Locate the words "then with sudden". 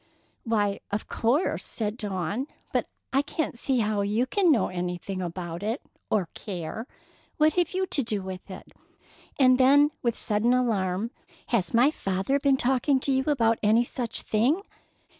9.59-10.55